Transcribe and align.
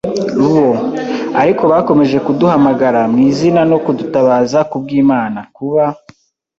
bo. 0.43 0.61
Ariko 1.41 1.63
bakomeje 1.71 2.17
kuduhamagara 2.25 2.99
mwizina 3.11 3.61
no 3.71 3.77
kudutabaza, 3.83 4.59
kubwImana, 4.69 5.39
kuba 5.55 5.83